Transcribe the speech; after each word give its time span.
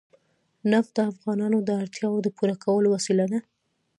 نفت 0.71 0.91
د 0.95 0.99
افغانانو 1.11 1.57
د 1.63 1.69
اړتیاوو 1.81 2.23
د 2.25 2.27
پوره 2.37 2.55
کولو 2.63 2.87
وسیله 2.95 3.25
ده. 3.31 3.39